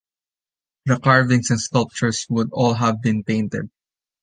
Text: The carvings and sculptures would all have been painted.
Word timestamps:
The 0.87 0.97
carvings 0.99 1.51
and 1.51 1.59
sculptures 1.61 2.25
would 2.31 2.49
all 2.53 2.73
have 2.73 3.03
been 3.03 3.23
painted. 3.23 3.69